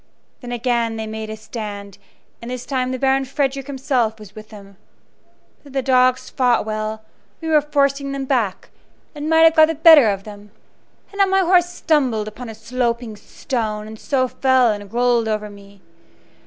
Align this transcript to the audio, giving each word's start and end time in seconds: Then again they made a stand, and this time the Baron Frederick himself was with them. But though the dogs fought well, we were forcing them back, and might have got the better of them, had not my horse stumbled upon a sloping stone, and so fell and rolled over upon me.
Then 0.39 0.51
again 0.51 0.95
they 0.95 1.05
made 1.05 1.29
a 1.29 1.37
stand, 1.37 1.99
and 2.41 2.49
this 2.49 2.65
time 2.65 2.89
the 2.89 2.97
Baron 2.97 3.23
Frederick 3.23 3.67
himself 3.67 4.17
was 4.17 4.33
with 4.33 4.49
them. 4.49 4.77
But 5.63 5.73
though 5.73 5.77
the 5.77 5.83
dogs 5.83 6.27
fought 6.27 6.65
well, 6.65 7.03
we 7.39 7.49
were 7.49 7.61
forcing 7.61 8.11
them 8.11 8.25
back, 8.25 8.71
and 9.13 9.29
might 9.29 9.41
have 9.43 9.53
got 9.55 9.67
the 9.67 9.75
better 9.75 10.09
of 10.09 10.23
them, 10.23 10.49
had 11.09 11.17
not 11.17 11.29
my 11.29 11.41
horse 11.41 11.69
stumbled 11.69 12.27
upon 12.27 12.49
a 12.49 12.55
sloping 12.55 13.15
stone, 13.15 13.85
and 13.85 13.99
so 13.99 14.27
fell 14.27 14.71
and 14.71 14.91
rolled 14.91 15.27
over 15.27 15.45
upon 15.45 15.53
me. 15.53 15.81